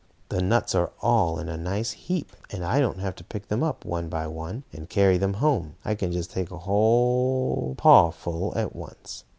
"The 0.29 0.41
nuts 0.41 0.73
are 0.73 0.91
all 1.01 1.37
in 1.37 1.47
a 1.47 1.57
nice 1.59 1.91
heap, 1.91 2.35
and 2.49 2.65
I 2.65 2.79
don't 2.79 2.97
have 2.97 3.13
to 3.17 3.23
pick 3.23 3.49
them 3.49 3.61
up, 3.61 3.85
one 3.85 4.09
by 4.09 4.25
one, 4.25 4.63
and 4.73 4.89
carry 4.89 5.19
them 5.19 5.35
home. 5.35 5.75
I 5.85 5.93
can 5.93 6.09
take 6.23 6.49
a 6.49 6.57
whole 6.57 7.75
paw 7.77 8.09
full 8.09 8.51
at 8.57 8.75
once." 8.75 9.25